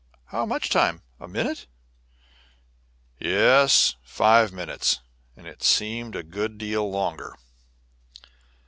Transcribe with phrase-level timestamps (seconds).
[0.29, 1.03] "How much time?
[1.19, 1.67] A minute?"
[3.19, 4.99] "Yes, five minutes;
[5.35, 7.37] and it seemed a good deal longer."